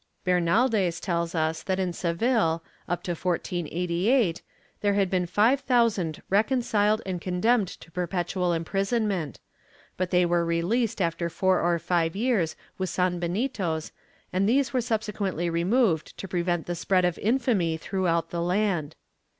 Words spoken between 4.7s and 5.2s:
there had